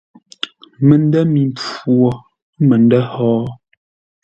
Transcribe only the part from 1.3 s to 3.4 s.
mi mpfu wo məndə̂ hó?